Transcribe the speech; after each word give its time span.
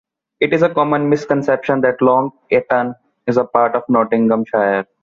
It 0.39 0.51
is 0.51 0.63
a 0.63 0.73
common 0.73 1.09
misconception 1.11 1.81
that 1.81 2.01
Long 2.01 2.31
Eaton 2.51 2.95
is 3.27 3.37
part 3.53 3.75
of 3.75 3.83
Nottinghamshire. 3.87 4.87